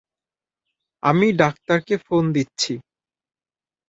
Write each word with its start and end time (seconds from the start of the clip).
আমি 1.03 1.27
ডাক্তারকে 1.33 1.95
ফোন 2.05 2.23
দিচ্ছি! 2.35 2.73